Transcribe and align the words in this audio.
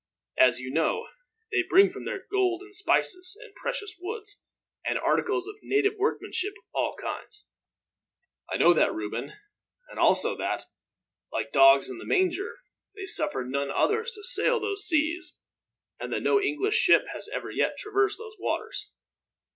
As 0.39 0.57
you 0.59 0.71
know, 0.73 1.09
they 1.51 1.61
bring 1.61 1.87
from 1.87 2.05
there 2.05 2.25
gold 2.31 2.63
and 2.63 2.73
spices 2.75 3.37
and 3.39 3.53
precious 3.53 3.95
woods, 3.99 4.41
and 4.83 4.97
articles 4.97 5.47
of 5.47 5.57
native 5.61 5.93
workmanship 5.95 6.53
of 6.57 6.63
all 6.73 6.95
kinds." 6.99 7.45
"I 8.51 8.57
know 8.57 8.69
all 8.69 8.73
that, 8.73 8.95
Reuben; 8.95 9.31
and 9.91 9.99
also 9.99 10.35
that, 10.37 10.65
like 11.31 11.51
dogs 11.51 11.87
in 11.87 11.99
the 11.99 12.05
manger, 12.05 12.61
they 12.95 13.05
suffer 13.05 13.43
none 13.43 13.69
others 13.69 14.09
to 14.13 14.23
sail 14.23 14.59
those 14.59 14.87
seas; 14.87 15.37
and 15.99 16.11
that 16.11 16.23
no 16.23 16.41
English 16.41 16.77
ship 16.79 17.03
has 17.13 17.29
ever 17.31 17.51
yet 17.51 17.77
traversed 17.77 18.17
those 18.17 18.37
waters." 18.39 18.89